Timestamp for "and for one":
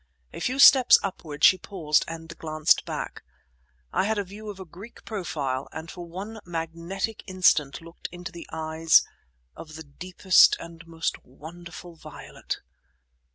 5.71-6.39